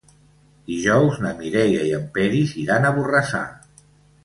[0.71, 3.45] Dijous na Mireia i en Peris iran a Borrassà.